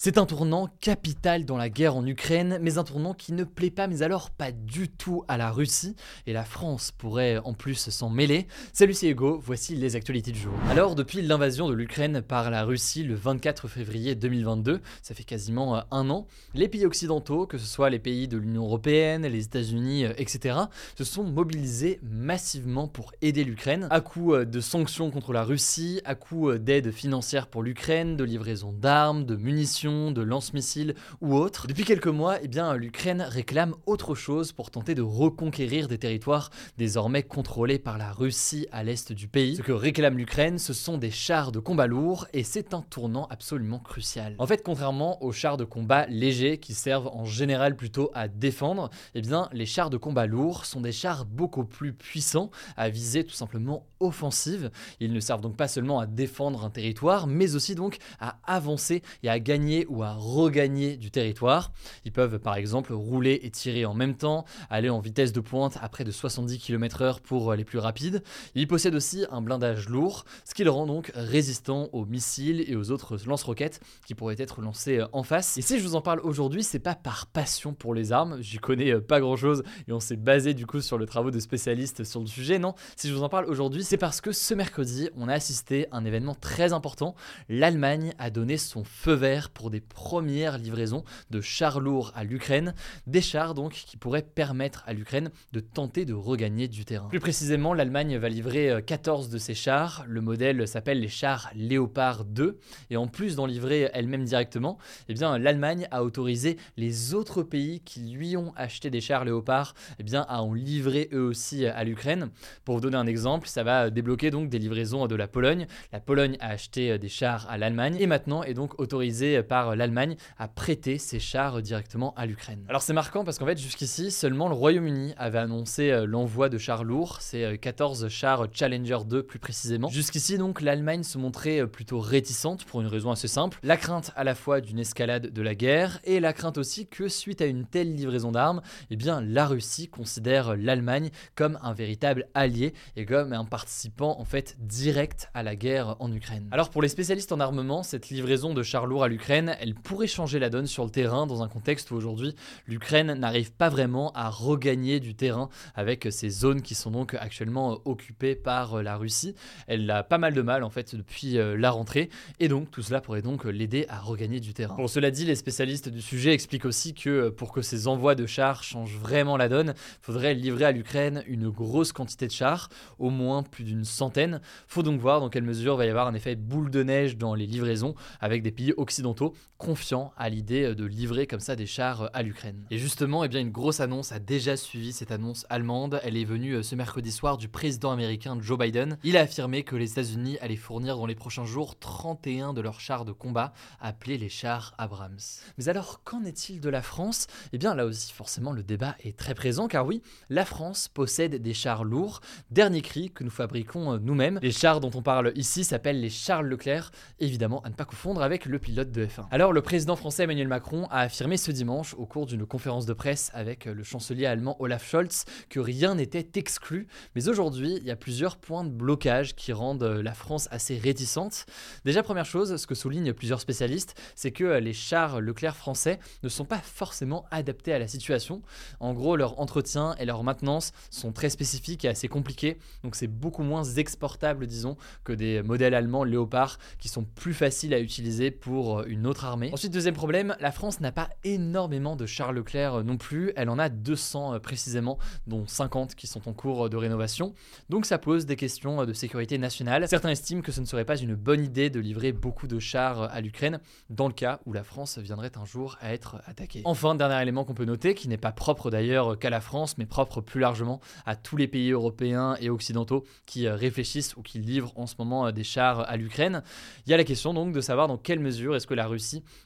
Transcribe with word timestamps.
C'est 0.00 0.16
un 0.16 0.26
tournant 0.26 0.68
capital 0.80 1.44
dans 1.44 1.56
la 1.56 1.68
guerre 1.68 1.96
en 1.96 2.06
Ukraine, 2.06 2.60
mais 2.62 2.78
un 2.78 2.84
tournant 2.84 3.14
qui 3.14 3.32
ne 3.32 3.42
plaît 3.42 3.72
pas, 3.72 3.88
mais 3.88 4.02
alors 4.02 4.30
pas 4.30 4.52
du 4.52 4.88
tout 4.88 5.24
à 5.26 5.36
la 5.36 5.50
Russie, 5.50 5.96
et 6.28 6.32
la 6.32 6.44
France 6.44 6.92
pourrait 6.96 7.38
en 7.38 7.52
plus 7.52 7.90
s'en 7.90 8.08
mêler. 8.08 8.46
Salut 8.72 8.94
c'est 8.94 9.08
Hugo, 9.08 9.40
voici 9.42 9.74
les 9.74 9.96
actualités 9.96 10.30
du 10.30 10.38
jour. 10.38 10.52
Alors 10.70 10.94
depuis 10.94 11.20
l'invasion 11.20 11.68
de 11.68 11.74
l'Ukraine 11.74 12.22
par 12.22 12.48
la 12.52 12.62
Russie 12.62 13.02
le 13.02 13.16
24 13.16 13.66
février 13.66 14.14
2022, 14.14 14.80
ça 15.02 15.16
fait 15.16 15.24
quasiment 15.24 15.78
euh, 15.78 15.80
un 15.90 16.08
an, 16.10 16.28
les 16.54 16.68
pays 16.68 16.86
occidentaux, 16.86 17.48
que 17.48 17.58
ce 17.58 17.66
soit 17.66 17.90
les 17.90 17.98
pays 17.98 18.28
de 18.28 18.36
l'Union 18.36 18.66
Européenne, 18.66 19.26
les 19.26 19.46
États-Unis, 19.46 20.04
euh, 20.04 20.12
etc., 20.16 20.60
se 20.96 21.02
sont 21.02 21.24
mobilisés 21.24 21.98
massivement 22.04 22.86
pour 22.86 23.10
aider 23.20 23.42
l'Ukraine, 23.42 23.88
à 23.90 24.00
coup 24.00 24.32
euh, 24.32 24.44
de 24.44 24.60
sanctions 24.60 25.10
contre 25.10 25.32
la 25.32 25.42
Russie, 25.42 26.00
à 26.04 26.14
coup 26.14 26.52
d'aide 26.52 26.92
financière 26.92 27.48
pour 27.48 27.64
l'Ukraine, 27.64 28.16
de 28.16 28.22
livraison 28.22 28.70
d'armes, 28.70 29.24
de 29.24 29.34
munitions, 29.34 29.87
de 29.88 30.20
lance-missiles 30.22 30.94
ou 31.20 31.34
autres. 31.34 31.66
Depuis 31.66 31.84
quelques 31.84 32.08
mois, 32.08 32.36
eh 32.42 32.48
bien, 32.48 32.74
l'Ukraine 32.74 33.22
réclame 33.22 33.74
autre 33.86 34.14
chose 34.14 34.52
pour 34.52 34.70
tenter 34.70 34.94
de 34.94 35.02
reconquérir 35.02 35.88
des 35.88 35.96
territoires 35.96 36.50
désormais 36.76 37.22
contrôlés 37.22 37.78
par 37.78 37.96
la 37.96 38.12
Russie 38.12 38.66
à 38.70 38.84
l'est 38.84 39.12
du 39.12 39.28
pays. 39.28 39.56
Ce 39.56 39.62
que 39.62 39.72
réclame 39.72 40.18
l'Ukraine, 40.18 40.58
ce 40.58 40.74
sont 40.74 40.98
des 40.98 41.10
chars 41.10 41.52
de 41.52 41.58
combat 41.58 41.86
lourds 41.86 42.26
et 42.34 42.44
c'est 42.44 42.74
un 42.74 42.82
tournant 42.82 43.26
absolument 43.30 43.78
crucial. 43.78 44.34
En 44.38 44.46
fait, 44.46 44.62
contrairement 44.62 45.22
aux 45.22 45.32
chars 45.32 45.56
de 45.56 45.64
combat 45.64 46.06
légers 46.06 46.58
qui 46.58 46.74
servent 46.74 47.08
en 47.08 47.24
général 47.24 47.76
plutôt 47.76 48.10
à 48.14 48.28
défendre, 48.28 48.90
eh 49.14 49.22
bien, 49.22 49.48
les 49.52 49.66
chars 49.66 49.90
de 49.90 49.96
combat 49.96 50.26
lourds 50.26 50.66
sont 50.66 50.82
des 50.82 50.92
chars 50.92 51.24
beaucoup 51.24 51.64
plus 51.64 51.94
puissants 51.94 52.50
à 52.76 52.90
viser 52.90 53.24
tout 53.24 53.34
simplement 53.34 53.86
offensive. 54.00 54.70
Ils 55.00 55.12
ne 55.12 55.20
servent 55.20 55.40
donc 55.40 55.56
pas 55.56 55.68
seulement 55.68 55.98
à 55.98 56.06
défendre 56.06 56.64
un 56.64 56.70
territoire, 56.70 57.26
mais 57.26 57.54
aussi 57.54 57.74
donc 57.74 57.98
à 58.20 58.38
avancer 58.44 59.02
et 59.22 59.28
à 59.28 59.40
gagner 59.40 59.77
ou 59.88 60.02
à 60.02 60.12
regagner 60.12 60.96
du 60.96 61.10
territoire. 61.10 61.72
Ils 62.04 62.12
peuvent 62.12 62.38
par 62.38 62.56
exemple 62.56 62.92
rouler 62.92 63.40
et 63.42 63.50
tirer 63.50 63.84
en 63.84 63.94
même 63.94 64.16
temps, 64.16 64.44
aller 64.70 64.88
en 64.88 65.00
vitesse 65.00 65.32
de 65.32 65.40
pointe 65.40 65.78
à 65.80 65.88
près 65.88 66.04
de 66.04 66.10
70 66.10 66.58
km/h 66.58 67.20
pour 67.20 67.54
les 67.54 67.64
plus 67.64 67.78
rapides. 67.78 68.22
Ils 68.54 68.66
possèdent 68.66 68.94
aussi 68.94 69.24
un 69.30 69.42
blindage 69.42 69.88
lourd, 69.88 70.24
ce 70.44 70.54
qui 70.54 70.64
le 70.64 70.70
rend 70.70 70.86
donc 70.86 71.12
résistant 71.14 71.88
aux 71.92 72.04
missiles 72.04 72.64
et 72.66 72.76
aux 72.76 72.90
autres 72.90 73.18
lance-roquettes 73.26 73.80
qui 74.06 74.14
pourraient 74.14 74.36
être 74.38 74.60
lancés 74.60 75.04
en 75.12 75.22
face. 75.22 75.58
Et 75.58 75.62
si 75.62 75.78
je 75.78 75.84
vous 75.84 75.94
en 75.94 76.00
parle 76.00 76.20
aujourd'hui, 76.20 76.62
c'est 76.62 76.78
pas 76.78 76.94
par 76.94 77.26
passion 77.26 77.74
pour 77.74 77.94
les 77.94 78.12
armes, 78.12 78.38
j'y 78.40 78.58
connais 78.58 79.00
pas 79.00 79.20
grand 79.20 79.36
chose 79.36 79.62
et 79.86 79.92
on 79.92 80.00
s'est 80.00 80.16
basé 80.16 80.54
du 80.54 80.66
coup 80.66 80.80
sur 80.80 80.98
le 80.98 81.06
travaux 81.06 81.30
de 81.30 81.40
spécialistes 81.40 82.04
sur 82.04 82.20
le 82.20 82.26
sujet. 82.26 82.58
Non, 82.58 82.74
si 82.96 83.08
je 83.08 83.14
vous 83.14 83.22
en 83.22 83.28
parle 83.28 83.46
aujourd'hui, 83.46 83.84
c'est 83.84 83.96
parce 83.96 84.20
que 84.20 84.32
ce 84.32 84.54
mercredi, 84.54 85.08
on 85.16 85.28
a 85.28 85.34
assisté 85.34 85.86
à 85.90 85.96
un 85.98 86.04
événement 86.04 86.34
très 86.34 86.72
important. 86.72 87.14
L'Allemagne 87.48 88.12
a 88.18 88.30
donné 88.30 88.56
son 88.56 88.84
feu 88.84 89.14
vert 89.14 89.50
pour 89.50 89.67
des 89.70 89.80
premières 89.80 90.58
livraisons 90.58 91.04
de 91.30 91.40
chars 91.40 91.80
lourds 91.80 92.12
à 92.14 92.24
l'Ukraine, 92.24 92.74
des 93.06 93.20
chars 93.20 93.54
donc 93.54 93.72
qui 93.72 93.96
pourraient 93.96 94.22
permettre 94.22 94.84
à 94.86 94.92
l'Ukraine 94.92 95.30
de 95.52 95.60
tenter 95.60 96.04
de 96.04 96.14
regagner 96.14 96.68
du 96.68 96.84
terrain. 96.84 97.08
Plus 97.08 97.20
précisément, 97.20 97.74
l'Allemagne 97.74 98.16
va 98.16 98.28
livrer 98.28 98.82
14 98.84 99.28
euh, 99.28 99.32
de 99.32 99.38
ces 99.38 99.54
chars, 99.54 100.04
le 100.06 100.20
modèle 100.20 100.66
s'appelle 100.66 101.00
les 101.00 101.08
chars 101.08 101.50
Léopard 101.54 102.24
2, 102.24 102.58
et 102.90 102.96
en 102.96 103.06
plus 103.06 103.36
d'en 103.36 103.46
livrer 103.46 103.90
elle-même 103.92 104.24
directement, 104.24 104.78
eh 105.08 105.14
bien 105.14 105.38
l'Allemagne 105.38 105.88
a 105.90 106.04
autorisé 106.04 106.56
les 106.76 107.14
autres 107.14 107.42
pays 107.42 107.80
qui 107.80 108.00
lui 108.00 108.36
ont 108.36 108.52
acheté 108.56 108.90
des 108.90 109.00
chars 109.00 109.24
Léopard 109.24 109.74
eh 109.98 110.02
bien, 110.02 110.24
à 110.28 110.42
en 110.42 110.54
livrer 110.54 111.08
eux 111.12 111.24
aussi 111.24 111.66
à 111.66 111.84
l'Ukraine. 111.84 112.30
Pour 112.64 112.76
vous 112.76 112.80
donner 112.80 112.96
un 112.96 113.06
exemple, 113.06 113.48
ça 113.48 113.62
va 113.62 113.90
débloquer 113.90 114.30
donc 114.30 114.48
des 114.48 114.58
livraisons 114.58 115.06
de 115.06 115.14
la 115.14 115.28
Pologne. 115.28 115.66
La 115.92 116.00
Pologne 116.00 116.36
a 116.40 116.48
acheté 116.48 116.92
euh, 116.92 116.98
des 116.98 117.08
chars 117.08 117.48
à 117.48 117.58
l'Allemagne 117.58 117.96
et 117.98 118.06
maintenant 118.06 118.42
est 118.42 118.54
donc 118.54 118.78
autorisée 118.80 119.42
par 119.42 119.57
l'Allemagne 119.66 120.16
à 120.38 120.48
prêter 120.48 120.98
ses 120.98 121.18
chars 121.18 121.62
directement 121.62 122.14
à 122.16 122.26
l'Ukraine. 122.26 122.64
Alors 122.68 122.82
c'est 122.82 122.92
marquant 122.92 123.24
parce 123.24 123.38
qu'en 123.38 123.46
fait 123.46 123.58
jusqu'ici 123.58 124.10
seulement 124.10 124.48
le 124.48 124.54
Royaume-Uni 124.54 125.14
avait 125.16 125.38
annoncé 125.38 125.90
euh, 125.90 126.06
l'envoi 126.06 126.48
de 126.48 126.58
chars 126.58 126.84
lourds, 126.84 127.18
c'est 127.20 127.58
14 127.58 128.04
euh, 128.04 128.08
chars 128.08 128.46
Challenger 128.52 128.98
2 129.06 129.22
plus 129.22 129.38
précisément. 129.38 129.88
Jusqu'ici 129.88 130.38
donc 130.38 130.60
l'Allemagne 130.60 131.02
se 131.02 131.18
montrait 131.18 131.62
euh, 131.62 131.66
plutôt 131.66 132.00
réticente 132.00 132.64
pour 132.64 132.80
une 132.80 132.86
raison 132.86 133.10
assez 133.10 133.28
simple, 133.28 133.58
la 133.62 133.76
crainte 133.76 134.12
à 134.16 134.24
la 134.24 134.34
fois 134.34 134.60
d'une 134.60 134.78
escalade 134.78 135.32
de 135.32 135.42
la 135.42 135.54
guerre 135.54 136.00
et 136.04 136.20
la 136.20 136.32
crainte 136.32 136.58
aussi 136.58 136.86
que 136.86 137.08
suite 137.08 137.40
à 137.40 137.46
une 137.46 137.66
telle 137.66 137.94
livraison 137.94 138.32
d'armes, 138.32 138.62
eh 138.90 138.96
bien 138.96 139.20
la 139.20 139.46
Russie 139.46 139.88
considère 139.88 140.56
l'Allemagne 140.56 141.10
comme 141.34 141.58
un 141.62 141.72
véritable 141.72 142.28
allié 142.34 142.74
et 142.96 143.04
comme 143.04 143.32
un 143.32 143.44
participant 143.44 144.18
en 144.18 144.24
fait 144.24 144.56
direct 144.60 145.30
à 145.34 145.42
la 145.42 145.56
guerre 145.56 145.96
en 146.00 146.12
Ukraine. 146.12 146.48
Alors 146.50 146.70
pour 146.70 146.82
les 146.82 146.88
spécialistes 146.88 147.32
en 147.32 147.40
armement, 147.40 147.82
cette 147.82 148.08
livraison 148.08 148.54
de 148.54 148.62
chars 148.62 148.86
lourds 148.86 149.04
à 149.04 149.08
l'Ukraine, 149.08 149.47
elle 149.60 149.74
pourrait 149.74 150.06
changer 150.06 150.38
la 150.38 150.50
donne 150.50 150.66
sur 150.66 150.84
le 150.84 150.90
terrain 150.90 151.26
dans 151.26 151.42
un 151.42 151.48
contexte 151.48 151.90
où 151.90 151.94
aujourd'hui 151.94 152.34
l'Ukraine 152.66 153.14
n'arrive 153.14 153.52
pas 153.52 153.68
vraiment 153.68 154.12
à 154.12 154.28
regagner 154.28 155.00
du 155.00 155.14
terrain 155.14 155.48
avec 155.74 156.08
ces 156.10 156.30
zones 156.30 156.62
qui 156.62 156.74
sont 156.74 156.90
donc 156.90 157.14
actuellement 157.14 157.80
occupées 157.84 158.34
par 158.34 158.82
la 158.82 158.96
Russie. 158.96 159.34
Elle 159.66 159.90
a 159.90 160.02
pas 160.02 160.18
mal 160.18 160.34
de 160.34 160.42
mal 160.42 160.64
en 160.64 160.70
fait 160.70 160.94
depuis 160.94 161.38
euh, 161.38 161.56
la 161.56 161.70
rentrée 161.70 162.08
et 162.40 162.48
donc 162.48 162.70
tout 162.70 162.82
cela 162.82 163.00
pourrait 163.00 163.22
donc 163.22 163.44
l'aider 163.44 163.86
à 163.88 163.98
regagner 164.00 164.40
du 164.40 164.54
terrain. 164.54 164.74
Pour 164.74 164.90
cela 164.90 165.10
dit, 165.10 165.24
les 165.24 165.34
spécialistes 165.34 165.88
du 165.88 166.02
sujet 166.02 166.32
expliquent 166.32 166.64
aussi 166.64 166.94
que 166.94 167.28
pour 167.28 167.52
que 167.52 167.62
ces 167.62 167.88
envois 167.88 168.14
de 168.14 168.26
chars 168.26 168.62
changent 168.62 168.98
vraiment 168.98 169.36
la 169.36 169.48
donne, 169.48 169.74
faudrait 170.00 170.34
livrer 170.34 170.64
à 170.64 170.72
l'Ukraine 170.72 171.22
une 171.26 171.48
grosse 171.48 171.92
quantité 171.92 172.26
de 172.26 172.32
chars, 172.32 172.68
au 172.98 173.10
moins 173.10 173.42
plus 173.42 173.64
d'une 173.64 173.84
centaine. 173.84 174.40
Faut 174.66 174.82
donc 174.82 175.00
voir 175.00 175.20
dans 175.20 175.28
quelle 175.28 175.44
mesure 175.44 175.76
va 175.76 175.86
y 175.86 175.88
avoir 175.88 176.06
un 176.06 176.14
effet 176.14 176.36
boule 176.36 176.70
de 176.70 176.82
neige 176.82 177.16
dans 177.16 177.34
les 177.34 177.46
livraisons 177.46 177.94
avec 178.20 178.42
des 178.42 178.50
pays 178.50 178.72
occidentaux 178.76 179.34
confiant 179.58 180.12
à 180.16 180.28
l'idée 180.28 180.74
de 180.74 180.84
livrer 180.84 181.26
comme 181.26 181.40
ça 181.40 181.56
des 181.56 181.66
chars 181.66 182.10
à 182.12 182.22
l'Ukraine. 182.22 182.64
Et 182.70 182.78
justement, 182.78 183.24
eh 183.24 183.28
bien, 183.28 183.40
une 183.40 183.50
grosse 183.50 183.80
annonce 183.80 184.12
a 184.12 184.20
déjà 184.20 184.56
suivi 184.56 184.92
cette 184.92 185.10
annonce 185.10 185.46
allemande. 185.50 186.00
Elle 186.04 186.16
est 186.16 186.24
venue 186.24 186.54
euh, 186.54 186.62
ce 186.62 186.76
mercredi 186.76 187.10
soir 187.10 187.36
du 187.36 187.48
président 187.48 187.90
américain 187.90 188.38
Joe 188.40 188.56
Biden. 188.56 188.98
Il 189.02 189.16
a 189.16 189.22
affirmé 189.22 189.64
que 189.64 189.74
les 189.74 189.90
États-Unis 189.90 190.38
allaient 190.40 190.56
fournir 190.56 190.96
dans 190.96 191.06
les 191.06 191.16
prochains 191.16 191.44
jours 191.44 191.78
31 191.78 192.52
de 192.52 192.60
leurs 192.60 192.80
chars 192.80 193.04
de 193.04 193.12
combat, 193.12 193.52
appelés 193.80 194.16
les 194.16 194.28
chars 194.28 194.74
Abrams. 194.78 195.18
Mais 195.58 195.68
alors, 195.68 196.02
qu'en 196.04 196.24
est-il 196.24 196.60
de 196.60 196.70
la 196.70 196.82
France? 196.82 197.26
Eh 197.52 197.58
bien, 197.58 197.74
là 197.74 197.84
aussi, 197.84 198.12
forcément, 198.12 198.52
le 198.52 198.62
débat 198.62 198.94
est 199.00 199.16
très 199.16 199.34
présent, 199.34 199.66
car 199.66 199.84
oui, 199.84 200.02
la 200.30 200.44
France 200.44 200.86
possède 200.88 201.42
des 201.42 201.54
chars 201.54 201.82
lourds, 201.82 202.20
dernier 202.52 202.80
cri 202.80 203.10
que 203.10 203.24
nous 203.24 203.30
fabriquons 203.30 203.94
euh, 203.94 203.98
nous-mêmes. 203.98 204.38
Les 204.40 204.52
chars 204.52 204.78
dont 204.80 204.92
on 204.94 205.02
parle 205.02 205.32
ici 205.34 205.64
s'appellent 205.64 206.00
les 206.00 206.10
Charles 206.10 206.46
Leclerc, 206.46 206.92
évidemment 207.18 207.60
à 207.62 207.70
ne 207.70 207.74
pas 207.74 207.84
confondre 207.84 208.22
avec 208.22 208.46
le 208.46 208.58
pilote 208.60 208.92
de 208.92 209.04
F1. 209.04 209.17
Alors, 209.30 209.52
le 209.52 209.62
président 209.62 209.96
français 209.96 210.24
Emmanuel 210.24 210.48
Macron 210.48 210.86
a 210.90 211.00
affirmé 211.00 211.36
ce 211.36 211.50
dimanche, 211.50 211.94
au 211.98 212.06
cours 212.06 212.26
d'une 212.26 212.46
conférence 212.46 212.86
de 212.86 212.92
presse 212.92 213.30
avec 213.34 213.64
le 213.64 213.82
chancelier 213.82 214.26
allemand 214.26 214.56
Olaf 214.60 214.88
Scholz, 214.88 215.24
que 215.48 215.60
rien 215.60 215.96
n'était 215.96 216.38
exclu. 216.38 216.86
Mais 217.14 217.28
aujourd'hui, 217.28 217.76
il 217.76 217.84
y 217.84 217.90
a 217.90 217.96
plusieurs 217.96 218.36
points 218.36 218.64
de 218.64 218.70
blocage 218.70 219.34
qui 219.34 219.52
rendent 219.52 219.82
la 219.82 220.14
France 220.14 220.48
assez 220.50 220.78
réticente. 220.78 221.46
Déjà, 221.84 222.02
première 222.02 222.26
chose, 222.26 222.56
ce 222.56 222.66
que 222.66 222.74
soulignent 222.74 223.12
plusieurs 223.12 223.40
spécialistes, 223.40 224.00
c'est 224.14 224.30
que 224.30 224.58
les 224.58 224.72
chars 224.72 225.20
Leclerc 225.20 225.56
français 225.56 225.98
ne 226.22 226.28
sont 226.28 226.44
pas 226.44 226.58
forcément 226.58 227.24
adaptés 227.30 227.72
à 227.72 227.78
la 227.78 227.88
situation. 227.88 228.42
En 228.80 228.92
gros, 228.94 229.16
leur 229.16 229.40
entretien 229.40 229.94
et 229.98 230.04
leur 230.04 230.22
maintenance 230.22 230.72
sont 230.90 231.12
très 231.12 231.30
spécifiques 231.30 231.84
et 231.84 231.88
assez 231.88 232.08
compliqués, 232.08 232.58
donc 232.84 232.94
c'est 232.94 233.06
beaucoup 233.06 233.42
moins 233.42 233.64
exportable, 233.64 234.46
disons, 234.46 234.76
que 235.04 235.12
des 235.12 235.42
modèles 235.42 235.74
allemands 235.74 236.04
Léopard 236.04 236.58
qui 236.78 236.88
sont 236.88 237.04
plus 237.04 237.34
faciles 237.34 237.74
à 237.74 237.80
utiliser 237.80 238.30
pour 238.30 238.82
une 238.84 239.07
armée. 239.24 239.50
Ensuite, 239.52 239.72
deuxième 239.72 239.94
problème, 239.94 240.36
la 240.40 240.52
France 240.52 240.80
n'a 240.80 240.92
pas 240.92 241.08
énormément 241.24 241.96
de 241.96 242.06
chars 242.06 242.32
Leclerc 242.32 242.84
non 242.84 242.96
plus, 242.96 243.32
elle 243.36 243.48
en 243.48 243.58
a 243.58 243.68
200 243.68 244.38
précisément, 244.40 244.98
dont 245.26 245.46
50 245.46 245.94
qui 245.94 246.06
sont 246.06 246.28
en 246.28 246.32
cours 246.32 246.70
de 246.70 246.76
rénovation. 246.76 247.34
Donc 247.68 247.86
ça 247.86 247.98
pose 247.98 248.26
des 248.26 248.36
questions 248.36 248.84
de 248.84 248.92
sécurité 248.92 249.38
nationale. 249.38 249.86
Certains 249.88 250.10
estiment 250.10 250.42
que 250.42 250.52
ce 250.52 250.60
ne 250.60 250.66
serait 250.66 250.84
pas 250.84 250.96
une 250.96 251.14
bonne 251.14 251.44
idée 251.44 251.70
de 251.70 251.80
livrer 251.80 252.12
beaucoup 252.12 252.46
de 252.46 252.58
chars 252.58 253.02
à 253.02 253.20
l'Ukraine 253.20 253.60
dans 253.90 254.08
le 254.08 254.14
cas 254.14 254.40
où 254.46 254.52
la 254.52 254.62
France 254.62 254.98
viendrait 254.98 255.32
un 255.36 255.44
jour 255.44 255.76
à 255.80 255.92
être 255.92 256.16
attaquée. 256.26 256.62
Enfin, 256.64 256.94
dernier 256.94 257.22
élément 257.22 257.44
qu'on 257.44 257.54
peut 257.54 257.64
noter, 257.64 257.94
qui 257.94 258.08
n'est 258.08 258.16
pas 258.16 258.32
propre 258.32 258.70
d'ailleurs 258.70 259.18
qu'à 259.18 259.30
la 259.30 259.40
France, 259.40 259.78
mais 259.78 259.86
propre 259.86 260.20
plus 260.20 260.40
largement 260.40 260.80
à 261.06 261.16
tous 261.16 261.36
les 261.36 261.48
pays 261.48 261.70
européens 261.70 262.36
et 262.40 262.50
occidentaux 262.50 263.04
qui 263.26 263.48
réfléchissent 263.48 264.16
ou 264.16 264.22
qui 264.22 264.38
livrent 264.38 264.72
en 264.76 264.86
ce 264.86 264.94
moment 264.98 265.30
des 265.32 265.44
chars 265.44 265.80
à 265.80 265.96
l'Ukraine. 265.96 266.42
Il 266.86 266.90
y 266.90 266.94
a 266.94 266.96
la 266.96 267.04
question 267.04 267.34
donc 267.34 267.52
de 267.52 267.60
savoir 267.60 267.88
dans 267.88 267.98
quelle 267.98 268.20
mesure 268.20 268.56
est-ce 268.56 268.66
que 268.66 268.74
la 268.74 268.86
Russie, 268.86 268.97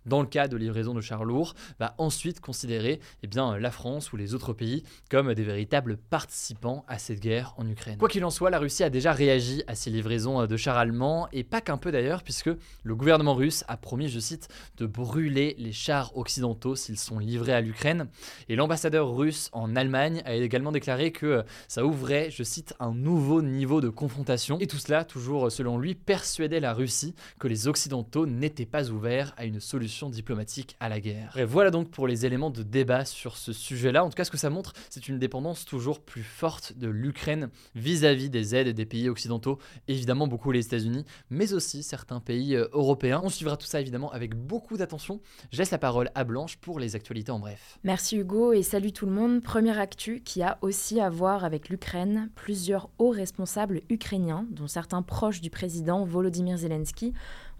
dans 0.06 0.20
le 0.20 0.26
cas 0.26 0.49
de 0.49 0.56
livraison 0.56 0.94
de 0.94 1.00
chars 1.00 1.25
lourds, 1.25 1.54
va 1.78 1.94
ensuite 1.99 2.40
considérer 2.40 3.00
eh 3.22 3.26
bien, 3.26 3.58
la 3.58 3.70
France 3.70 4.12
ou 4.12 4.16
les 4.16 4.34
autres 4.34 4.52
pays 4.52 4.82
comme 5.10 5.34
des 5.34 5.44
véritables 5.44 5.96
participants 5.96 6.84
à 6.88 6.99
cette 6.99 7.20
guerre 7.20 7.54
en 7.56 7.66
Ukraine. 7.69 7.99
Quoi 7.99 8.08
qu'il 8.08 8.25
en 8.25 8.31
soit, 8.31 8.50
la 8.50 8.58
Russie 8.58 8.84
a 8.84 8.90
déjà 8.90 9.12
réagi 9.12 9.62
à 9.66 9.75
ces 9.75 9.90
livraisons 9.90 10.46
de 10.46 10.56
chars 10.56 10.76
allemands, 10.76 11.28
et 11.32 11.44
pas 11.44 11.60
qu'un 11.60 11.76
peu 11.76 11.93
d'ailleurs, 11.93 12.22
puisque 12.22 12.50
le 12.82 12.94
gouvernement 12.94 13.34
russe 13.34 13.64
a 13.69 13.76
promis, 13.76 14.08
je 14.08 14.20
cite, 14.20 14.49
de 14.76 14.87
brûler 14.87 15.54
les 15.58 15.72
chars 15.72 16.16
occidentaux 16.16 16.76
s'ils 16.76 16.99
sont 16.99 17.19
livrés 17.19 17.52
à 17.52 17.60
l'Ukraine. 17.60 18.08
Et 18.49 18.56
l'ambassadeur 18.56 19.14
russe 19.14 19.49
en 19.52 19.76
Allemagne 19.76 20.22
a 20.25 20.34
également 20.34 20.72
déclaré 20.72 21.12
que 21.12 21.44
ça 21.69 21.84
ouvrait, 21.84 22.31
je 22.31 22.43
cite, 22.43 22.75
un 22.81 22.93
nouveau 22.93 23.43
niveau 23.43 23.81
de 23.81 23.88
confrontation. 23.88 24.58
Et 24.60 24.66
tout 24.66 24.78
cela, 24.78 25.04
toujours 25.04 25.50
selon 25.50 25.78
lui, 25.78 25.94
persuadait 25.94 26.60
la 26.60 26.72
Russie 26.72 27.14
que 27.38 27.49
les 27.49 27.69
Occidentaux 27.69 28.26
n'étaient 28.26 28.66
pas 28.66 28.90
ouverts 28.90 29.34
à 29.42 29.44
une 29.44 29.58
solution 29.58 30.08
diplomatique 30.08 30.76
à 30.78 30.88
la 30.88 31.00
guerre. 31.00 31.36
Et 31.36 31.44
voilà 31.44 31.72
donc 31.72 31.90
pour 31.90 32.06
les 32.06 32.24
éléments 32.24 32.50
de 32.50 32.62
débat 32.62 33.04
sur 33.04 33.36
ce 33.36 33.52
sujet-là. 33.52 34.04
En 34.04 34.08
tout 34.08 34.14
cas, 34.14 34.24
ce 34.24 34.30
que 34.30 34.36
ça 34.36 34.50
montre, 34.50 34.72
c'est 34.88 35.08
une 35.08 35.18
dépendance 35.18 35.64
toujours 35.64 35.98
plus 35.98 36.22
forte 36.22 36.74
de 36.78 36.86
l'Ukraine 36.88 37.50
vis-à-vis 37.74 38.30
des 38.30 38.54
aides 38.54 38.68
des 38.68 38.86
pays 38.86 39.08
occidentaux, 39.08 39.58
évidemment 39.88 40.28
beaucoup 40.28 40.52
les 40.52 40.64
États-Unis, 40.64 41.04
mais 41.28 41.54
aussi 41.54 41.82
certains 41.82 42.20
pays 42.20 42.54
euh, 42.54 42.68
européens. 42.72 43.20
On 43.24 43.30
suivra 43.30 43.56
tout 43.56 43.66
ça 43.66 43.80
évidemment 43.80 44.12
avec 44.12 44.36
beaucoup 44.36 44.76
d'attention. 44.76 45.20
Je 45.50 45.58
laisse 45.58 45.72
la 45.72 45.78
parole 45.78 46.12
à 46.14 46.22
Blanche 46.22 46.56
pour 46.58 46.78
les 46.78 46.94
actualités 46.94 47.32
en 47.32 47.40
bref. 47.40 47.80
Merci 47.82 48.18
Hugo 48.18 48.52
et 48.52 48.62
salut 48.62 48.92
tout 48.92 49.06
le 49.06 49.12
monde. 49.12 49.42
Première 49.42 49.80
actu 49.80 50.20
qui 50.20 50.42
a 50.42 50.58
aussi 50.62 51.00
à 51.00 51.10
voir 51.10 51.44
avec 51.44 51.68
l'Ukraine. 51.68 52.30
Plusieurs 52.36 52.90
hauts 52.98 53.10
responsables 53.10 53.80
ukrainiens, 53.90 54.46
dont 54.52 54.68
certains 54.68 55.02
proches 55.02 55.40
du 55.40 55.50
président 55.50 56.04
Volodymyr 56.04 56.58
Zelensky, 56.58 57.12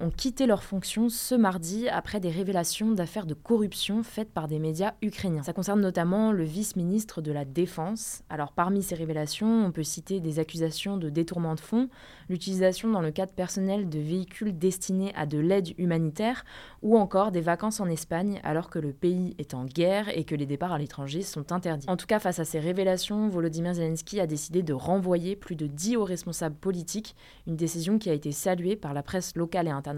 ont 0.03 0.11
quitté 0.11 0.47
leurs 0.47 0.65
fonctions 0.65 1.09
ce 1.09 1.37
mardi 1.37 1.89
après 1.89 2.19
des 2.19 2.31
révélations 2.31 2.91
d'affaires 2.91 3.25
de 3.25 3.35
corruption 3.35 4.03
faites 4.03 4.33
par 4.33 4.49
des 4.49 4.59
médias 4.59 4.95
ukrainiens. 5.01 5.45
Ça 5.45 5.53
concerne 5.53 5.81
notamment 5.81 6.33
le 6.33 6.43
vice-ministre 6.43 7.23
de 7.23 7.31
la 7.31 7.45
Défense. 7.45 8.23
Alors 8.29 8.51
parmi 8.51 8.83
ces 8.83 8.97
révélations, 8.97 9.65
on 9.65 9.71
peut 9.71 9.85
citer 9.85 10.19
des 10.19 10.41
accusations 10.41 10.97
de 10.97 11.09
détournement 11.09 11.55
de 11.55 11.61
fonds, 11.61 11.89
l'utilisation 12.29 12.91
dans 12.91 13.01
le 13.01 13.13
cadre 13.13 13.33
personnel 13.33 13.89
de 13.89 14.01
véhicules 14.01 14.59
destinés 14.59 15.13
à 15.15 15.25
de 15.25 15.39
l'aide 15.39 15.69
humanitaire 15.79 16.45
ou 16.83 16.99
encore 16.99 17.31
des 17.31 17.41
vacances 17.41 17.79
en 17.79 17.87
Espagne 17.87 18.41
alors 18.43 18.71
que 18.71 18.81
le 18.81 18.93
pays 18.93 19.37
est 19.39 19.55
en 19.55 19.65
guerre 19.65 20.09
et 20.17 20.25
que 20.25 20.35
les 20.35 20.47
départs 20.47 20.73
à 20.73 20.79
l'étranger 20.79 21.23
sont 21.23 21.53
interdits. 21.53 21.89
En 21.89 21.97
tout 21.97 22.07
cas, 22.07 22.19
face 22.19 22.41
à 22.41 22.45
ces 22.45 22.59
révélations, 22.59 23.29
Volodymyr 23.29 23.75
Zelensky 23.75 24.19
a 24.19 24.27
décidé 24.27 24.65
de 24.65 24.73
renvoyer 24.73 25.37
plus 25.37 25.55
de 25.55 25.69
10 25.69 25.97
hauts 25.97 26.05
responsables 26.05 26.57
politiques, 26.57 27.15
une 27.47 27.57
décision 27.57 27.99
qui 27.99 28.11
a 28.11 28.15
été 28.15 28.33
saluée 28.33 28.75
par 28.75 28.95
la 28.95 29.05
presse 29.05 29.37
locale 29.37 29.69
et 29.69 29.71
internationale, 29.71 29.92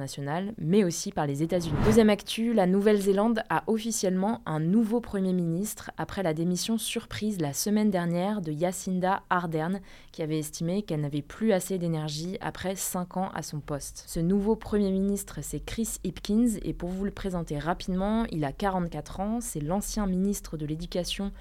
mais 0.58 0.84
aussi 0.84 1.12
par 1.12 1.26
les 1.26 1.42
États-Unis. 1.42 1.76
Deuxième 1.84 2.10
actu, 2.10 2.52
la 2.52 2.66
Nouvelle-Zélande 2.66 3.42
a 3.48 3.64
officiellement 3.66 4.40
un 4.46 4.60
nouveau 4.60 5.00
Premier 5.00 5.32
ministre 5.32 5.90
après 5.96 6.22
la 6.22 6.34
démission 6.34 6.78
surprise 6.78 7.40
la 7.40 7.52
semaine 7.52 7.90
dernière 7.90 8.40
de 8.40 8.52
Jacinda 8.52 9.22
Ardern, 9.30 9.80
qui 10.12 10.22
avait 10.22 10.38
estimé 10.38 10.82
qu'elle 10.82 11.00
n'avait 11.00 11.22
plus 11.22 11.52
assez 11.52 11.78
d'énergie 11.78 12.38
après 12.40 12.76
5 12.76 13.16
ans 13.16 13.30
à 13.34 13.42
son 13.42 13.60
poste. 13.60 14.04
Ce 14.06 14.20
nouveau 14.20 14.56
Premier 14.56 14.90
ministre, 14.90 15.38
c'est 15.42 15.64
Chris 15.64 15.98
Hipkins, 16.04 16.58
et 16.62 16.72
pour 16.72 16.90
vous 16.90 17.04
le 17.04 17.10
présenter 17.10 17.58
rapidement, 17.58 18.24
il 18.30 18.44
a 18.44 18.52
44 18.52 19.20
ans, 19.20 19.38
c'est 19.40 19.60
l'ancien 19.60 20.06
ministre 20.06 20.56
de 20.56 20.66
l'Éducation 20.66 21.32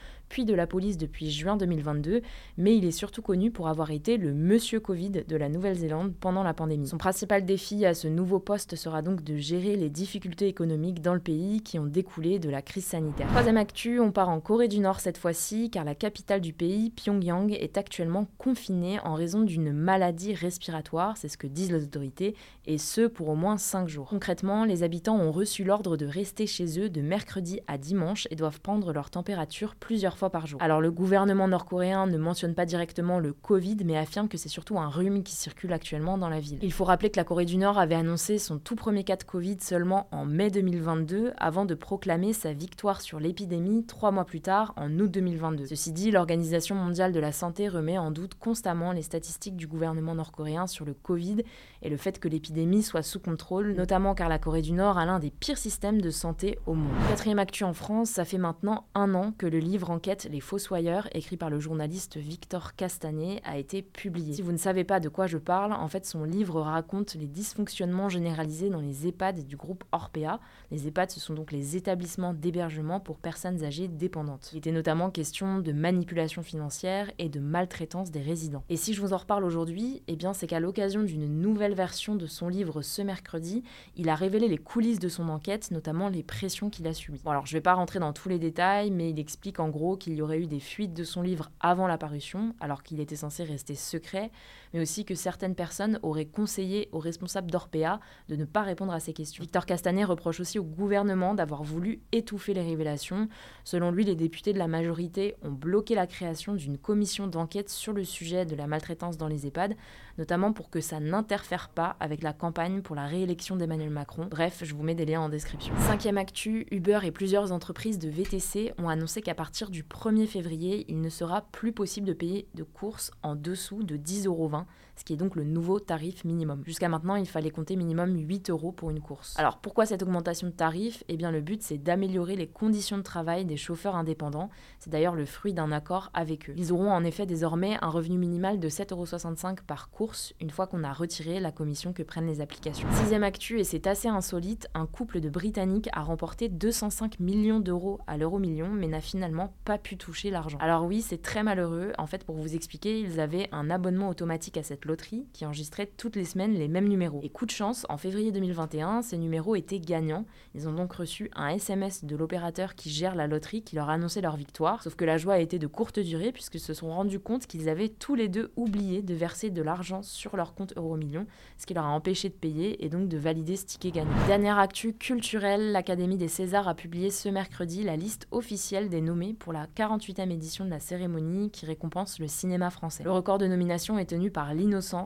de 0.41 0.55
la 0.55 0.65
police 0.65 0.97
depuis 0.97 1.29
juin 1.29 1.55
2022, 1.55 2.21
mais 2.57 2.75
il 2.75 2.85
est 2.85 2.91
surtout 2.91 3.21
connu 3.21 3.51
pour 3.51 3.67
avoir 3.67 3.91
été 3.91 4.17
le 4.17 4.33
monsieur 4.33 4.79
Covid 4.79 5.11
de 5.27 5.35
la 5.35 5.47
Nouvelle-Zélande 5.47 6.13
pendant 6.19 6.41
la 6.41 6.55
pandémie. 6.55 6.87
Son 6.87 6.97
principal 6.97 7.45
défi 7.45 7.85
à 7.85 7.93
ce 7.93 8.07
nouveau 8.07 8.39
poste 8.39 8.75
sera 8.75 9.03
donc 9.03 9.23
de 9.23 9.37
gérer 9.37 9.75
les 9.75 9.91
difficultés 9.91 10.47
économiques 10.47 11.01
dans 11.01 11.13
le 11.13 11.19
pays 11.19 11.61
qui 11.61 11.77
ont 11.77 11.85
découlé 11.85 12.39
de 12.39 12.49
la 12.49 12.63
crise 12.63 12.85
sanitaire. 12.85 13.27
Troisième 13.27 13.57
actu, 13.57 13.99
on 13.99 14.11
part 14.11 14.29
en 14.29 14.39
Corée 14.39 14.67
du 14.67 14.79
Nord 14.79 14.99
cette 14.99 15.19
fois-ci, 15.19 15.69
car 15.69 15.85
la 15.85 15.93
capitale 15.93 16.41
du 16.41 16.53
pays, 16.53 16.89
Pyongyang, 16.89 17.51
est 17.51 17.77
actuellement 17.77 18.27
confinée 18.39 18.99
en 19.03 19.13
raison 19.13 19.41
d'une 19.41 19.71
maladie 19.71 20.33
respiratoire, 20.33 21.15
c'est 21.17 21.29
ce 21.29 21.37
que 21.37 21.47
disent 21.47 21.71
les 21.71 21.83
autorités, 21.83 22.35
et 22.65 22.79
ce 22.79 23.05
pour 23.05 23.29
au 23.29 23.35
moins 23.35 23.57
5 23.57 23.87
jours. 23.87 24.07
Concrètement, 24.09 24.65
les 24.65 24.81
habitants 24.81 25.19
ont 25.19 25.31
reçu 25.31 25.63
l'ordre 25.63 25.95
de 25.95 26.07
rester 26.07 26.47
chez 26.47 26.79
eux 26.79 26.89
de 26.89 27.01
mercredi 27.01 27.59
à 27.67 27.77
dimanche 27.77 28.27
et 28.31 28.35
doivent 28.35 28.61
prendre 28.61 28.93
leur 28.93 29.09
température 29.09 29.75
plusieurs 29.75 30.17
fois 30.17 30.22
par 30.29 30.47
jour. 30.47 30.61
Alors 30.61 30.81
le 30.81 30.91
gouvernement 30.91 31.47
nord-coréen 31.47 32.07
ne 32.07 32.17
mentionne 32.17 32.55
pas 32.55 32.65
directement 32.65 33.19
le 33.19 33.33
Covid, 33.33 33.77
mais 33.85 33.97
affirme 33.97 34.27
que 34.27 34.37
c'est 34.37 34.49
surtout 34.49 34.79
un 34.79 34.89
rhume 34.89 35.23
qui 35.23 35.35
circule 35.35 35.73
actuellement 35.73 36.17
dans 36.17 36.29
la 36.29 36.39
ville. 36.39 36.59
Il 36.61 36.73
faut 36.73 36.83
rappeler 36.83 37.09
que 37.09 37.17
la 37.17 37.23
Corée 37.23 37.45
du 37.45 37.57
Nord 37.57 37.77
avait 37.77 37.95
annoncé 37.95 38.37
son 38.37 38.59
tout 38.59 38.75
premier 38.75 39.03
cas 39.03 39.15
de 39.15 39.23
Covid 39.23 39.57
seulement 39.61 40.07
en 40.11 40.25
mai 40.25 40.49
2022, 40.49 41.33
avant 41.37 41.65
de 41.65 41.75
proclamer 41.75 42.33
sa 42.33 42.53
victoire 42.53 43.01
sur 43.01 43.19
l'épidémie 43.19 43.85
trois 43.85 44.11
mois 44.11 44.25
plus 44.25 44.41
tard, 44.41 44.73
en 44.75 44.91
août 44.99 45.09
2022. 45.09 45.65
Ceci 45.65 45.91
dit, 45.91 46.11
l'Organisation 46.11 46.75
mondiale 46.75 47.11
de 47.11 47.19
la 47.19 47.31
santé 47.31 47.67
remet 47.67 47.97
en 47.97 48.11
doute 48.11 48.35
constamment 48.35 48.91
les 48.91 49.01
statistiques 49.01 49.55
du 49.55 49.67
gouvernement 49.67 50.15
nord-coréen 50.15 50.67
sur 50.67 50.85
le 50.85 50.93
Covid 50.93 51.43
et 51.83 51.89
le 51.89 51.97
fait 51.97 52.19
que 52.19 52.27
l'épidémie 52.27 52.81
soit 52.81 53.03
sous 53.03 53.19
contrôle, 53.19 53.73
notamment 53.73 54.15
car 54.15 54.29
la 54.29 54.39
Corée 54.39 54.61
du 54.61 54.71
Nord 54.71 54.97
a 54.97 55.05
l'un 55.05 55.19
des 55.19 55.31
pires 55.31 55.57
systèmes 55.57 56.01
de 56.01 56.09
santé 56.09 56.57
au 56.65 56.73
monde. 56.73 56.93
Quatrième 57.09 57.39
actu 57.39 57.65
en 57.65 57.73
France, 57.73 58.09
ça 58.09 58.25
fait 58.25 58.37
maintenant 58.37 58.85
un 58.95 59.13
an 59.13 59.33
que 59.37 59.45
le 59.45 59.59
livre 59.59 59.89
Enquête 59.89 60.27
les 60.31 60.39
Fossoyeurs, 60.39 61.09
écrit 61.13 61.35
par 61.35 61.49
le 61.49 61.59
journaliste 61.59 62.17
Victor 62.17 62.75
Castanet, 62.75 63.41
a 63.43 63.57
été 63.57 63.81
publié. 63.81 64.33
Si 64.33 64.41
vous 64.41 64.53
ne 64.53 64.57
savez 64.57 64.85
pas 64.85 65.01
de 65.01 65.09
quoi 65.09 65.27
je 65.27 65.37
parle, 65.37 65.73
en 65.73 65.87
fait 65.89 66.05
son 66.05 66.23
livre 66.23 66.61
raconte 66.61 67.15
les 67.15 67.27
dysfonctionnements 67.27 68.09
généralisés 68.09 68.69
dans 68.69 68.79
les 68.79 69.07
EHPAD 69.07 69.45
du 69.45 69.57
groupe 69.57 69.83
Orpea. 69.91 70.39
Les 70.71 70.87
EHPAD, 70.87 71.11
ce 71.11 71.19
sont 71.19 71.33
donc 71.33 71.51
les 71.51 71.75
établissements 71.75 72.33
d'hébergement 72.33 73.01
pour 73.01 73.19
personnes 73.19 73.63
âgées 73.63 73.89
dépendantes. 73.89 74.49
Il 74.53 74.59
était 74.59 74.71
notamment 74.71 75.09
question 75.09 75.59
de 75.59 75.73
manipulation 75.73 76.43
financière 76.43 77.11
et 77.19 77.27
de 77.27 77.41
maltraitance 77.41 78.09
des 78.09 78.21
résidents. 78.21 78.63
Et 78.69 78.77
si 78.77 78.93
je 78.93 79.01
vous 79.01 79.11
en 79.11 79.17
reparle 79.17 79.43
aujourd'hui, 79.43 80.01
eh 80.07 80.15
bien 80.15 80.33
c'est 80.33 80.47
qu'à 80.47 80.61
l'occasion 80.61 81.03
d'une 81.03 81.41
nouvelle 81.41 81.72
version 81.73 82.15
de 82.15 82.25
son 82.27 82.47
livre 82.47 82.81
ce 82.81 83.01
mercredi, 83.01 83.63
il 83.95 84.09
a 84.09 84.15
révélé 84.15 84.47
les 84.47 84.57
coulisses 84.57 84.99
de 84.99 85.09
son 85.09 85.29
enquête, 85.29 85.71
notamment 85.71 86.09
les 86.09 86.23
pressions 86.23 86.69
qu'il 86.69 86.87
a 86.87 86.93
subies. 86.93 87.21
Bon 87.23 87.31
alors 87.31 87.45
je 87.45 87.53
vais 87.53 87.61
pas 87.61 87.73
rentrer 87.73 87.99
dans 87.99 88.13
tous 88.13 88.29
les 88.29 88.39
détails, 88.39 88.91
mais 88.91 89.09
il 89.09 89.19
explique 89.19 89.59
en 89.59 89.69
gros 89.69 89.97
qu'il 89.97 90.13
y 90.13 90.21
aurait 90.21 90.39
eu 90.39 90.47
des 90.47 90.59
fuites 90.59 90.93
de 90.93 91.03
son 91.03 91.21
livre 91.21 91.51
avant 91.59 91.87
la 91.87 91.97
parution, 91.97 92.55
alors 92.59 92.83
qu'il 92.83 92.99
était 92.99 93.15
censé 93.15 93.43
rester 93.43 93.75
secret, 93.75 94.31
mais 94.73 94.81
aussi 94.81 95.05
que 95.05 95.15
certaines 95.15 95.55
personnes 95.55 95.99
auraient 96.03 96.25
conseillé 96.25 96.89
aux 96.91 96.99
responsables 96.99 97.51
d'Orpea 97.51 97.99
de 98.29 98.35
ne 98.35 98.45
pas 98.45 98.61
répondre 98.61 98.93
à 98.93 98.99
ces 98.99 99.13
questions. 99.13 99.41
Victor 99.41 99.65
Castanet 99.65 100.05
reproche 100.05 100.39
aussi 100.39 100.59
au 100.59 100.63
gouvernement 100.63 101.33
d'avoir 101.33 101.63
voulu 101.63 102.01
étouffer 102.11 102.53
les 102.53 102.61
révélations. 102.61 103.27
Selon 103.63 103.91
lui, 103.91 104.03
les 104.03 104.15
députés 104.15 104.53
de 104.53 104.59
la 104.59 104.67
majorité 104.67 105.35
ont 105.43 105.51
bloqué 105.51 105.95
la 105.95 106.07
création 106.07 106.53
d'une 106.53 106.77
commission 106.77 107.27
d'enquête 107.27 107.69
sur 107.69 107.93
le 107.93 108.03
sujet 108.03 108.45
de 108.45 108.55
la 108.55 108.67
maltraitance 108.67 109.17
dans 109.17 109.27
les 109.27 109.47
EHPAD, 109.47 109.75
notamment 110.17 110.53
pour 110.53 110.69
que 110.69 110.81
ça 110.81 110.99
n'interfère 110.99 111.62
pas 111.69 111.95
avec 111.99 112.23
la 112.23 112.33
campagne 112.33 112.81
pour 112.81 112.95
la 112.95 113.05
réélection 113.05 113.55
d'Emmanuel 113.55 113.89
Macron. 113.89 114.27
Bref, 114.29 114.61
je 114.63 114.73
vous 114.73 114.83
mets 114.83 114.95
des 114.95 115.05
liens 115.05 115.21
en 115.21 115.29
description. 115.29 115.73
Cinquième 115.79 116.17
actu, 116.17 116.67
Uber 116.71 116.99
et 117.03 117.11
plusieurs 117.11 117.51
entreprises 117.51 117.99
de 117.99 118.09
VTC 118.09 118.73
ont 118.77 118.89
annoncé 118.89 119.21
qu'à 119.21 119.35
partir 119.35 119.69
du 119.69 119.83
1er 119.83 120.27
février, 120.27 120.85
il 120.87 121.01
ne 121.01 121.09
sera 121.09 121.41
plus 121.51 121.73
possible 121.73 122.07
de 122.07 122.13
payer 122.13 122.47
de 122.53 122.63
courses 122.63 123.11
en 123.23 123.35
dessous 123.35 123.83
de 123.83 123.97
10,20 123.97 124.25
euros, 124.27 124.51
ce 124.95 125.03
qui 125.03 125.13
est 125.13 125.17
donc 125.17 125.35
le 125.35 125.43
nouveau 125.43 125.79
tarif 125.79 126.23
minimum. 126.25 126.63
Jusqu'à 126.65 126.89
maintenant, 126.89 127.15
il 127.15 127.27
fallait 127.27 127.49
compter 127.49 127.75
minimum 127.75 128.15
8 128.15 128.49
euros 128.49 128.71
pour 128.71 128.89
une 128.89 129.01
course. 129.01 129.37
Alors 129.37 129.57
pourquoi 129.57 129.85
cette 129.85 130.03
augmentation 130.03 130.47
de 130.47 130.51
tarif? 130.51 131.03
Eh 131.07 131.17
bien 131.17 131.31
le 131.31 131.41
but 131.41 131.61
c'est 131.61 131.77
d'améliorer 131.77 132.35
les 132.35 132.47
conditions 132.47 132.97
de 132.97 133.03
travail 133.03 133.45
des 133.45 133.57
chauffeurs 133.57 133.95
indépendants. 133.95 134.49
C'est 134.79 134.89
d'ailleurs 134.89 135.15
le 135.15 135.25
fruit 135.25 135.53
d'un 135.53 135.71
accord 135.71 136.09
avec 136.13 136.49
eux. 136.49 136.53
Ils 136.57 136.71
auront 136.71 136.91
en 136.91 137.03
effet 137.03 137.25
désormais 137.25 137.77
un 137.81 137.89
revenu 137.89 138.17
minimal 138.17 138.59
de 138.59 138.69
7,65 138.69 138.91
euros 138.93 139.55
par 139.67 139.89
course 139.89 140.33
une 140.39 140.49
fois 140.49 140.67
qu'on 140.67 140.83
a 140.83 140.93
retiré 140.93 141.39
la 141.39 141.51
commission 141.51 141.93
que 141.93 142.03
prennent 142.03 142.27
les 142.27 142.41
applications. 142.41 142.87
Sixième 142.93 143.23
actu, 143.23 143.59
et 143.59 143.63
c'est 143.63 143.87
assez 143.87 144.07
insolite, 144.07 144.67
un 144.73 144.85
couple 144.85 145.19
de 145.19 145.29
Britanniques 145.29 145.89
a 145.93 146.01
remporté 146.01 146.49
205 146.49 147.19
millions 147.19 147.59
d'euros 147.59 147.99
à 148.07 148.17
l'euro 148.17 148.39
million 148.39 148.69
mais 148.69 148.87
n'a 148.87 149.01
finalement 149.01 149.53
pas 149.65 149.77
pu 149.77 149.97
toucher 149.97 150.29
l'argent. 150.29 150.57
Alors 150.59 150.85
oui, 150.85 151.01
c'est 151.01 151.21
très 151.21 151.43
malheureux. 151.43 151.93
En 151.97 152.07
fait, 152.07 152.23
pour 152.23 152.35
vous 152.35 152.55
expliquer, 152.55 152.99
ils 152.99 153.19
avaient 153.19 153.49
un 153.51 153.69
abonnement 153.69 154.09
automatique 154.09 154.57
à 154.57 154.63
cette 154.63 154.82
loterie 154.85 155.25
qui 155.33 155.45
enregistrait 155.45 155.91
toutes 155.97 156.15
les 156.15 156.25
semaines 156.25 156.53
les 156.53 156.67
mêmes 156.67 156.87
numéros. 156.87 157.19
Et 157.23 157.29
coup 157.29 157.45
de 157.45 157.51
chance, 157.51 157.85
en 157.89 157.97
février 157.97 158.31
2021, 158.31 159.01
ces 159.01 159.17
numéros 159.17 159.55
étaient 159.55 159.79
gagnants. 159.79 160.25
Ils 160.55 160.67
ont 160.67 160.73
donc 160.73 160.93
reçu 160.93 161.29
un 161.35 161.49
SMS 161.49 162.05
de 162.05 162.15
l'opérateur 162.15 162.75
qui 162.75 162.89
gère 162.89 163.15
la 163.15 163.27
loterie 163.27 163.63
qui 163.63 163.75
leur 163.75 163.89
annonçait 163.89 164.21
leur 164.21 164.35
victoire. 164.35 164.83
Sauf 164.83 164.95
que 164.95 165.05
la 165.05 165.17
joie 165.17 165.35
a 165.35 165.39
été 165.39 165.59
de 165.59 165.67
courte 165.67 165.99
durée 165.99 166.31
puisqu'ils 166.31 166.59
se 166.59 166.73
sont 166.73 166.89
rendus 166.89 167.19
compte 167.19 167.47
qu'ils 167.47 167.69
avaient 167.69 167.89
tous 167.89 168.15
les 168.15 168.27
deux 168.27 168.51
oublié 168.55 169.01
de 169.01 169.13
verser 169.13 169.49
de 169.49 169.61
l'argent 169.61 170.01
sur 170.01 170.35
leur 170.35 170.53
compte 170.53 170.73
Euromillion, 170.77 171.25
ce 171.57 171.65
qui 171.65 171.73
leur 171.73 171.85
a 171.85 171.89
empêché 171.89 172.29
de 172.29 172.33
payer 172.33 172.83
et 172.85 172.89
donc 172.89 173.07
de 173.07 173.17
valider 173.17 173.55
ce 173.55 173.65
ticket 173.65 173.91
gagnant. 173.91 174.11
Dernière 174.27 174.59
actu 174.59 174.93
culturelle, 174.93 175.71
l'Académie 175.71 176.17
des 176.17 176.27
Césars 176.27 176.67
a 176.67 176.75
publié 176.75 177.09
ce 177.09 177.29
mercredi 177.29 177.83
la 177.83 177.95
liste 177.95 178.27
officielle 178.31 178.89
des 178.89 179.01
nommés 179.01 179.33
pour 179.33 179.53
la 179.53 179.67
48e 179.67 180.29
édition 180.31 180.65
de 180.65 180.69
la 180.69 180.79
cérémonie 180.79 181.51
qui 181.51 181.65
récompense 181.65 182.19
le 182.19 182.27
cinéma 182.27 182.69
français. 182.69 183.03
Le 183.03 183.11
record 183.11 183.37
de 183.37 183.47
nomination 183.47 183.97
est 183.97 184.05
tenu 184.05 184.31
par 184.31 184.53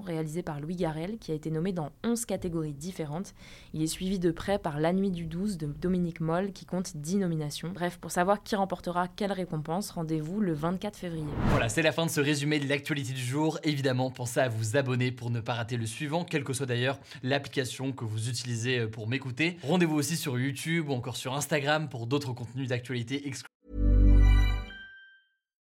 Réalisé 0.05 0.43
par 0.43 0.61
Louis 0.61 0.75
Garrel, 0.75 1.17
qui 1.17 1.31
a 1.31 1.35
été 1.35 1.51
nommé 1.51 1.73
dans 1.73 1.89
11 2.03 2.25
catégories 2.25 2.73
différentes. 2.73 3.33
Il 3.73 3.81
est 3.81 3.87
suivi 3.87 4.19
de 4.19 4.31
près 4.31 4.59
par 4.59 4.79
La 4.79 4.93
Nuit 4.93 5.11
du 5.11 5.25
12 5.25 5.57
de 5.57 5.67
Dominique 5.67 6.21
Moll, 6.21 6.53
qui 6.53 6.65
compte 6.65 6.95
10 6.95 7.17
nominations. 7.17 7.71
Bref, 7.73 7.97
pour 7.97 8.11
savoir 8.11 8.43
qui 8.43 8.55
remportera 8.55 9.07
quelle 9.07 9.31
récompense, 9.31 9.91
rendez-vous 9.91 10.39
le 10.39 10.53
24 10.53 10.95
février. 10.95 11.25
Voilà, 11.47 11.67
c'est 11.69 11.81
la 11.81 11.91
fin 11.91 12.05
de 12.05 12.11
ce 12.11 12.21
résumé 12.21 12.59
de 12.59 12.67
l'actualité 12.67 13.13
du 13.13 13.23
jour. 13.23 13.59
Évidemment, 13.63 14.09
pensez 14.09 14.39
à 14.39 14.47
vous 14.47 14.77
abonner 14.77 15.11
pour 15.11 15.29
ne 15.31 15.41
pas 15.41 15.55
rater 15.55 15.75
le 15.75 15.85
suivant, 15.85 16.23
quelle 16.23 16.43
que 16.43 16.53
soit 16.53 16.65
d'ailleurs 16.65 16.99
l'application 17.23 17.91
que 17.91 18.05
vous 18.05 18.29
utilisez 18.29 18.79
euh, 18.79 18.87
pour 18.87 19.07
m'écouter. 19.07 19.57
Rendez-vous 19.63 19.95
aussi 19.95 20.15
sur 20.15 20.39
YouTube 20.39 20.89
ou 20.89 20.93
encore 20.93 21.17
sur 21.17 21.33
Instagram 21.35 21.89
pour 21.89 22.07
d'autres 22.07 22.33
contenus 22.33 22.69
d'actualité 22.69 23.27
exclusifs. 23.27 23.56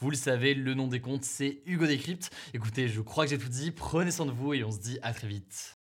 Vous 0.00 0.10
le 0.10 0.16
savez, 0.16 0.54
le 0.54 0.74
nom 0.74 0.86
des 0.86 1.00
comptes, 1.00 1.24
c'est 1.24 1.62
Hugo 1.66 1.86
Décrypte. 1.86 2.30
Écoutez, 2.52 2.88
je 2.88 3.00
crois 3.00 3.24
que 3.24 3.30
j'ai 3.30 3.38
tout 3.38 3.48
dit. 3.48 3.70
Prenez 3.70 4.10
soin 4.10 4.26
de 4.26 4.32
vous 4.32 4.52
et 4.54 4.64
on 4.64 4.70
se 4.70 4.78
dit 4.78 4.98
à 5.02 5.12
très 5.12 5.28
vite. 5.28 5.79